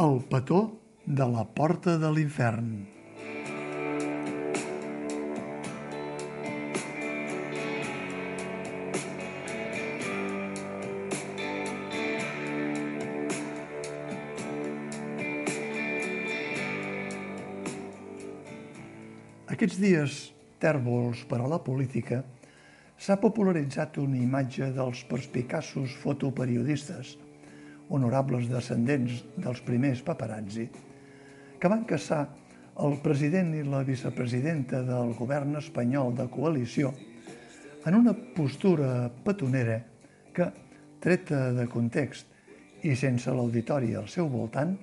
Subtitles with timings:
[0.00, 2.68] El petó de la porta de l'infern.
[19.52, 22.22] Aquests dies tèrbols per a la política
[22.96, 27.18] s'ha popularitzat una imatge dels perspicaços fotoperiodistes,
[27.92, 30.68] honorables descendents dels primers paparazzi,
[31.60, 32.24] que van caçar
[32.82, 36.92] el president i la vicepresidenta del govern espanyol de coalició
[37.86, 39.82] en una postura petonera
[40.32, 40.48] que,
[41.02, 42.28] treta de context
[42.86, 44.76] i sense l'auditori al seu voltant,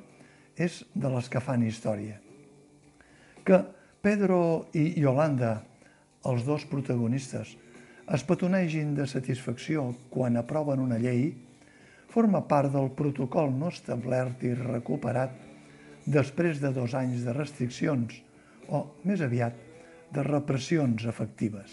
[0.60, 2.20] és de les que fan història.
[3.48, 3.62] Que
[4.04, 5.58] Pedro i Yolanda,
[6.28, 7.56] els dos protagonistes,
[8.10, 11.32] es petonegin de satisfacció quan aproven una llei
[12.10, 15.36] forma part del protocol no establert i recuperat
[16.10, 18.16] després de dos anys de restriccions
[18.70, 19.54] o, més aviat,
[20.10, 21.70] de repressions efectives.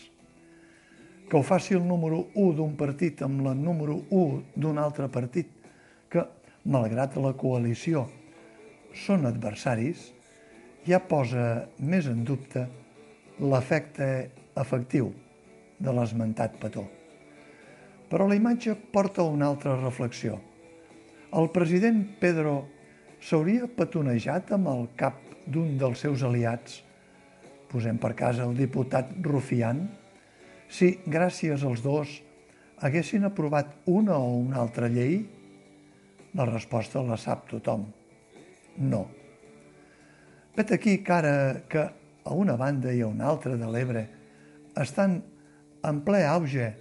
[1.27, 5.49] Que ho faci el número 1 d'un partit amb la número 1 d'un altre partit
[6.13, 6.23] que,
[6.69, 8.05] malgrat la coalició,
[8.97, 10.13] són adversaris,
[10.87, 12.67] ja posa més en dubte
[13.41, 14.11] l'efecte
[14.57, 15.11] efectiu
[15.81, 16.87] de l'esmentat petó.
[18.11, 20.39] Però la imatge porta una altra reflexió.
[21.37, 22.57] El president Pedro
[23.21, 26.83] s'hauria petonejat amb el cap d'un dels seus aliats,
[27.71, 29.87] posem per casa el diputat Rufián,
[30.69, 32.15] si, gràcies als dos,
[32.83, 35.21] haguessin aprovat una o una altra llei?
[36.37, 37.87] La resposta la sap tothom.
[38.79, 39.07] No.
[40.57, 41.37] Vet aquí que ara
[41.69, 41.85] que
[42.27, 44.03] a una banda i a una altra de l'Ebre
[44.77, 45.21] estan
[45.87, 46.73] en ple auge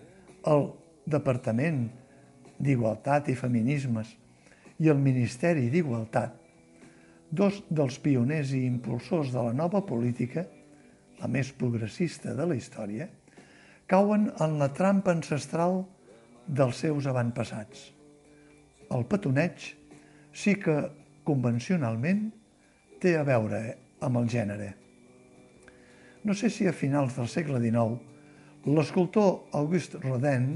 [0.50, 0.66] el
[1.06, 1.86] Departament
[2.58, 4.14] d'Igualtat i Feminismes
[4.82, 6.34] i el Ministeri d'Igualtat,
[7.32, 10.46] dos dels pioners i impulsors de la nova política,
[11.20, 13.08] la més progressista de la història,
[13.88, 15.84] cauen en la trampa ancestral
[16.46, 17.92] dels seus avantpassats.
[18.94, 19.72] El petoneig
[20.36, 20.78] sí que
[21.26, 22.28] convencionalment
[23.02, 23.62] té a veure
[24.06, 24.74] amb el gènere.
[26.26, 28.14] No sé si a finals del segle XIX
[28.66, 30.48] l'escultor Auguste Rodin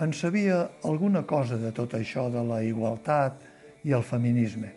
[0.00, 3.42] en sabia alguna cosa de tot això de la igualtat
[3.84, 4.72] i el feminisme.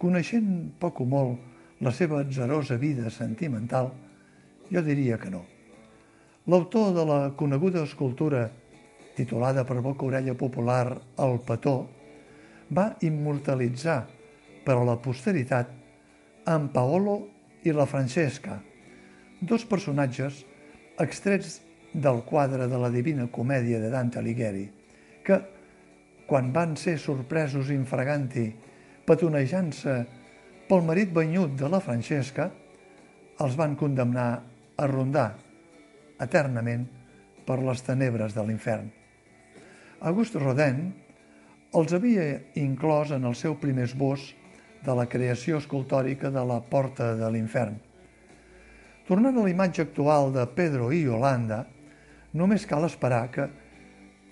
[0.00, 3.90] Coneixent poc o molt la seva atzerosa vida sentimental,
[4.72, 5.42] jo diria que no.
[6.48, 8.46] L'autor de la coneguda escultura
[9.16, 11.88] titulada per boca orella popular El Petó,
[12.70, 14.04] va immortalitzar
[14.66, 15.72] per a la posteritat
[16.52, 17.16] en Paolo
[17.64, 18.60] i la Francesca,
[19.40, 20.44] dos personatges
[21.02, 21.60] extrets
[21.96, 24.66] del quadre de la Divina Comèdia de Dante Alighieri,
[25.24, 25.38] que,
[26.28, 28.50] quan van ser sorpresos infraganti
[29.06, 29.96] petonejant-se
[30.68, 32.50] pel marit banyut de la Francesca,
[33.40, 34.30] els van condemnar
[34.76, 35.30] a rondar
[36.20, 36.86] eternament
[37.46, 38.88] per les tenebres de l'infern.
[40.10, 40.90] August Rodin
[41.76, 42.26] els havia
[42.60, 44.30] inclòs en el seu primer esbós
[44.84, 47.78] de la creació escultòrica de la Porta de l'Infern.
[49.06, 51.64] Tornant a la imatge actual de Pedro i Yolanda,
[52.36, 53.46] només cal esperar que,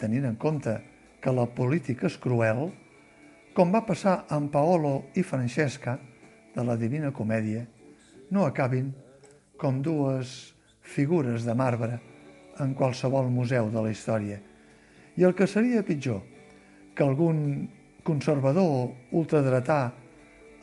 [0.01, 0.75] tenint en compte
[1.25, 2.69] que la política és cruel,
[3.57, 5.97] com va passar amb Paolo i Francesca
[6.55, 7.65] de la Divina Comèdia,
[8.31, 8.91] no acabin
[9.57, 10.55] com dues
[10.85, 12.01] figures de marbre
[12.61, 14.41] en qualsevol museu de la història.
[15.17, 16.21] I el que seria pitjor,
[16.95, 17.39] que algun
[18.05, 19.95] conservador ultradretà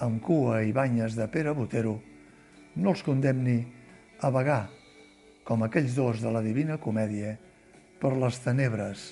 [0.03, 1.97] amb cua i banyes de Pere Botero,
[2.75, 3.57] no els condemni
[4.21, 4.67] a vagar,
[5.43, 7.37] com aquells dos de la Divina Comèdia,
[8.01, 9.11] per les tenebres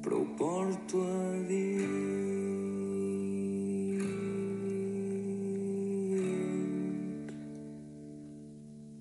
[0.02, 2.35] Però ho porto a dins